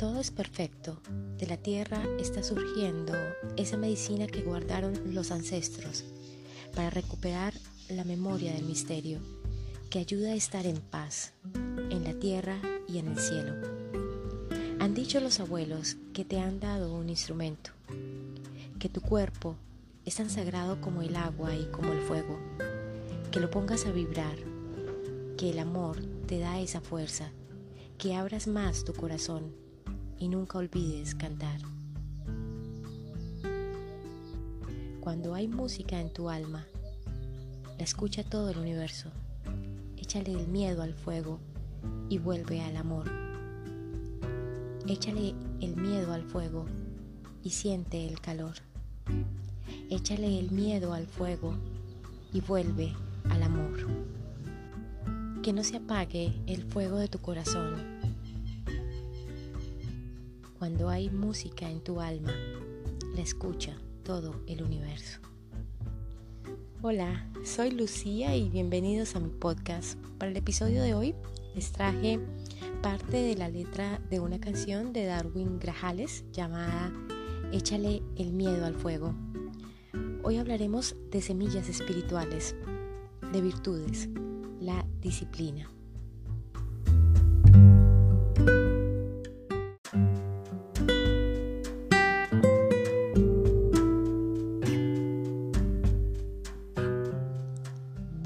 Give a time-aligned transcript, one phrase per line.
[0.00, 0.98] todo es perfecto,
[1.36, 3.12] de la tierra está surgiendo
[3.58, 6.04] esa medicina que guardaron los ancestros
[6.74, 7.52] para recuperar
[7.90, 9.18] la memoria del misterio,
[9.90, 11.34] que ayuda a estar en paz,
[11.90, 12.56] en la tierra
[12.88, 13.52] y en el cielo.
[14.78, 17.70] Han dicho los abuelos que te han dado un instrumento,
[18.78, 19.56] que tu cuerpo
[20.06, 22.38] es tan sagrado como el agua y como el fuego,
[23.30, 24.38] que lo pongas a vibrar,
[25.36, 27.32] que el amor te da esa fuerza,
[27.98, 29.60] que abras más tu corazón
[30.20, 31.60] y nunca olvides cantar.
[35.00, 36.66] Cuando hay música en tu alma,
[37.78, 39.10] la escucha todo el universo.
[39.96, 41.40] Échale el miedo al fuego
[42.10, 43.10] y vuelve al amor.
[44.86, 46.66] Échale el miedo al fuego
[47.42, 48.54] y siente el calor.
[49.88, 51.54] Échale el miedo al fuego
[52.32, 52.92] y vuelve
[53.30, 53.86] al amor.
[55.42, 57.99] Que no se apague el fuego de tu corazón.
[60.60, 62.34] Cuando hay música en tu alma,
[63.14, 65.18] la escucha todo el universo.
[66.82, 69.98] Hola, soy Lucía y bienvenidos a mi podcast.
[70.18, 71.14] Para el episodio de hoy
[71.54, 72.20] les traje
[72.82, 76.92] parte de la letra de una canción de Darwin Grajales llamada
[77.52, 79.14] Échale el miedo al fuego.
[80.22, 82.54] Hoy hablaremos de semillas espirituales,
[83.32, 84.10] de virtudes,
[84.60, 85.70] la disciplina.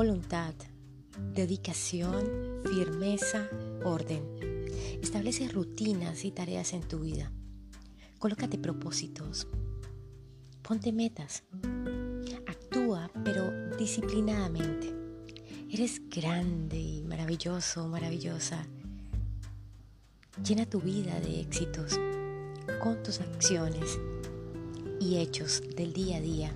[0.00, 0.54] Voluntad,
[1.34, 3.48] dedicación, firmeza,
[3.82, 4.22] orden.
[5.02, 7.32] Establece rutinas y tareas en tu vida.
[8.20, 9.48] Colócate propósitos.
[10.62, 11.42] Ponte metas.
[12.46, 14.94] Actúa, pero disciplinadamente.
[15.68, 18.68] Eres grande y maravilloso, maravillosa.
[20.46, 21.98] Llena tu vida de éxitos
[22.80, 23.98] con tus acciones
[25.00, 26.52] y hechos del día a día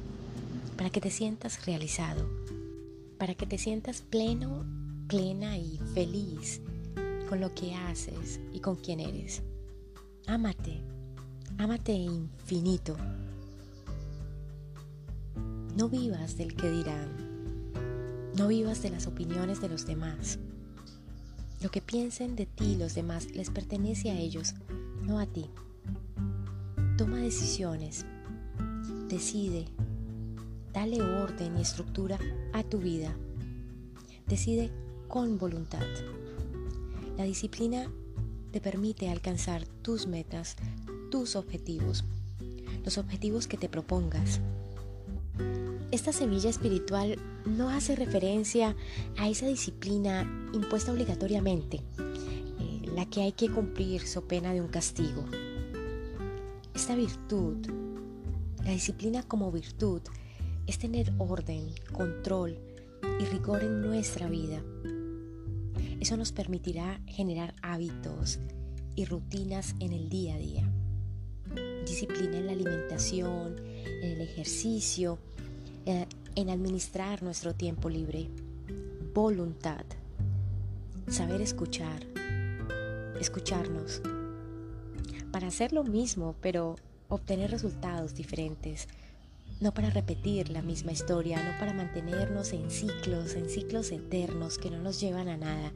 [0.77, 2.42] para que te sientas realizado,
[3.23, 4.67] para que te sientas pleno,
[5.07, 6.61] plena y feliz
[7.29, 9.45] con lo que haces y con quien eres.
[10.27, 10.83] Ámate,
[11.57, 12.97] ámate infinito.
[15.77, 17.13] No vivas del que dirán,
[18.37, 20.41] no vivas de las opiniones de los demás.
[21.61, 24.57] Lo que piensen de ti los demás les pertenece a ellos,
[25.01, 25.47] no a ti.
[26.99, 28.05] Toma decisiones,
[29.09, 29.67] decide,
[30.73, 32.19] dale orden y estructura
[32.53, 33.15] a tu vida.
[34.27, 34.71] Decide
[35.09, 35.87] con voluntad.
[37.17, 37.91] La disciplina
[38.53, 40.57] te permite alcanzar tus metas,
[41.11, 42.05] tus objetivos,
[42.85, 44.41] los objetivos que te propongas.
[45.91, 48.75] Esta semilla espiritual no hace referencia
[49.19, 50.23] a esa disciplina
[50.55, 55.25] impuesta obligatoriamente, eh, la que hay que cumplir so pena de un castigo.
[56.75, 57.59] Esta virtud,
[58.65, 60.01] la disciplina como virtud,
[60.67, 62.59] es tener orden, control
[63.21, 64.63] y rigor en nuestra vida
[66.03, 68.41] eso nos permitirá generar hábitos
[68.97, 70.69] y rutinas en el día a día.
[71.87, 73.57] Disciplina en la alimentación,
[73.87, 75.21] en el ejercicio,
[75.87, 78.27] eh, en administrar nuestro tiempo libre.
[79.15, 79.85] Voluntad.
[81.07, 82.05] Saber escuchar.
[83.21, 84.03] Escucharnos.
[85.31, 86.75] Para hacer lo mismo, pero
[87.11, 88.89] obtener resultados diferentes.
[89.63, 94.73] No para repetir la misma historia, no para mantenernos en ciclos, en ciclos eternos que
[94.73, 95.73] no nos llevan a nada,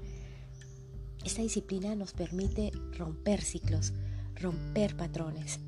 [1.25, 3.93] esta disciplina nos permite romper ciclos,
[4.35, 5.61] romper patrones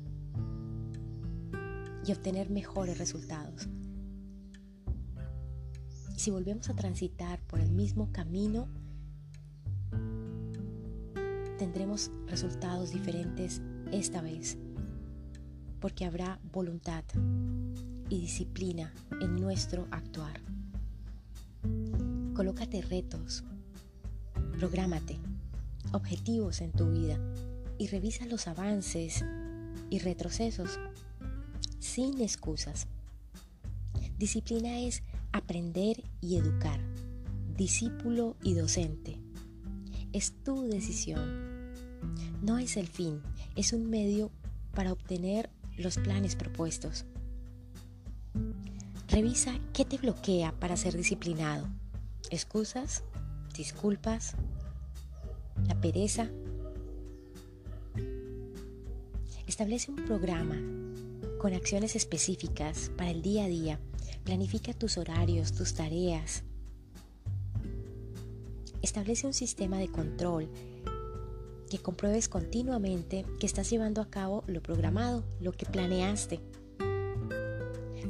[2.05, 3.69] y obtener mejores resultados.
[6.17, 8.67] Si volvemos a transitar por el mismo camino,
[11.57, 13.61] tendremos resultados diferentes
[13.93, 14.57] esta vez,
[15.79, 17.05] porque habrá voluntad
[18.09, 20.41] y disciplina en nuestro actuar.
[22.33, 23.43] Colócate retos,
[24.57, 25.19] prográmate
[25.91, 27.17] objetivos en tu vida
[27.77, 29.23] y revisa los avances
[29.89, 30.79] y retrocesos
[31.79, 32.87] sin excusas.
[34.17, 36.79] Disciplina es aprender y educar,
[37.55, 39.17] discípulo y docente.
[40.11, 41.73] Es tu decisión.
[42.41, 43.21] No es el fin,
[43.55, 44.31] es un medio
[44.73, 47.05] para obtener los planes propuestos.
[49.09, 51.67] Revisa qué te bloquea para ser disciplinado.
[52.29, 53.03] ¿Excusas?
[53.55, 54.35] ¿Disculpas?
[55.67, 56.29] la pereza.
[59.47, 60.55] Establece un programa
[61.39, 63.79] con acciones específicas para el día a día.
[64.23, 66.43] Planifica tus horarios, tus tareas.
[68.81, 70.49] Establece un sistema de control
[71.69, 76.39] que compruebes continuamente que estás llevando a cabo lo programado, lo que planeaste.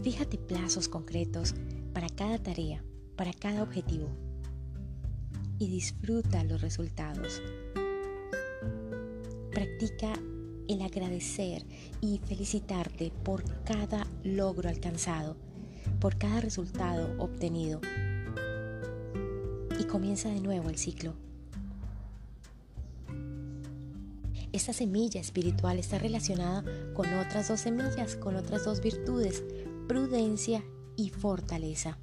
[0.01, 1.53] Fíjate plazos concretos
[1.93, 2.83] para cada tarea,
[3.17, 4.07] para cada objetivo
[5.59, 7.41] y disfruta los resultados.
[9.51, 10.13] Practica
[10.69, 11.65] el agradecer
[11.99, 15.35] y felicitarte por cada logro alcanzado,
[15.99, 17.81] por cada resultado obtenido.
[19.77, 21.13] Y comienza de nuevo el ciclo.
[24.53, 26.63] Esta semilla espiritual está relacionada
[26.93, 29.43] con otras dos semillas, con otras dos virtudes,
[29.89, 30.63] prudencia
[30.95, 31.97] y fortaleza,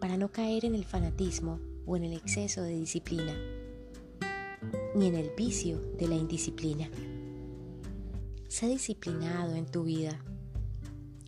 [0.00, 3.34] para no caer en el fanatismo o en el exceso de disciplina,
[4.94, 6.90] ni en el vicio de la indisciplina.
[8.48, 10.22] Sé disciplinado en tu vida,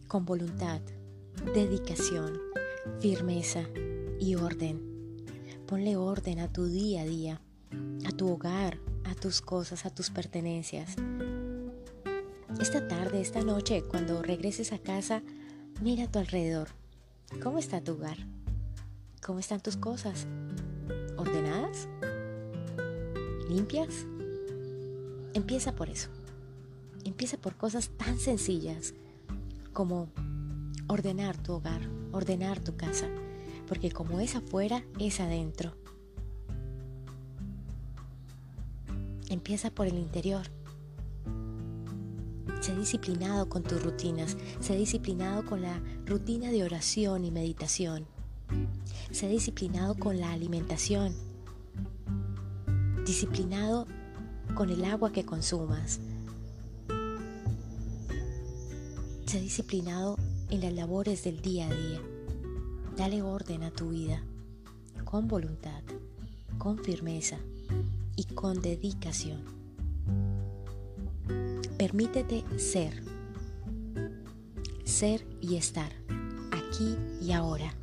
[0.08, 0.82] con voluntad,
[1.54, 2.38] dedicación,
[3.00, 3.62] firmeza
[4.20, 5.24] y orden.
[5.66, 7.40] Ponle orden a tu día a día,
[8.06, 10.96] a tu hogar, a tus cosas, a tus pertenencias.
[12.60, 15.22] Esta tarde, esta noche, cuando regreses a casa,
[15.82, 16.68] mira a tu alrededor.
[17.42, 18.16] ¿Cómo está tu hogar?
[19.20, 20.28] ¿Cómo están tus cosas?
[21.16, 21.88] ¿Ordenadas?
[23.48, 24.06] ¿Limpias?
[25.34, 26.08] Empieza por eso.
[27.04, 28.94] Empieza por cosas tan sencillas
[29.72, 30.08] como
[30.86, 31.80] ordenar tu hogar,
[32.12, 33.08] ordenar tu casa,
[33.66, 35.74] porque como es afuera, es adentro.
[39.28, 40.46] Empieza por el interior.
[42.62, 48.06] Sé disciplinado con tus rutinas, sé disciplinado con la rutina de oración y meditación.
[49.10, 51.12] Sé disciplinado con la alimentación,
[53.04, 53.88] disciplinado
[54.54, 55.98] con el agua que consumas.
[59.26, 60.16] Sé disciplinado
[60.48, 62.00] en las labores del día a día.
[62.96, 64.22] Dale orden a tu vida
[65.04, 65.82] con voluntad,
[66.58, 67.38] con firmeza
[68.14, 69.61] y con dedicación.
[71.82, 73.02] Permítete ser,
[74.84, 75.90] ser y estar,
[76.52, 77.74] aquí y ahora.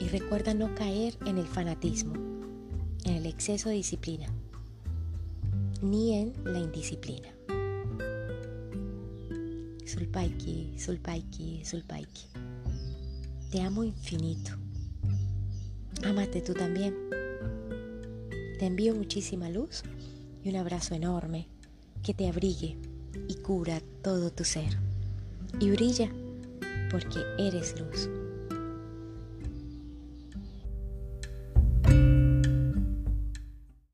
[0.00, 2.12] Y recuerda no caer en el fanatismo,
[3.04, 4.28] en el exceso de disciplina,
[5.82, 7.30] ni en la indisciplina.
[9.86, 12.26] Sulpaiki, Sulpaiki, Sulpaiki.
[13.50, 14.52] Te amo infinito.
[16.04, 16.94] Amate tú también.
[18.60, 19.82] Te envío muchísima luz
[20.42, 21.48] y un abrazo enorme
[22.02, 22.76] que te abrigue
[23.28, 24.78] y cura todo tu ser.
[25.60, 26.10] Y brilla
[26.90, 28.08] porque eres luz.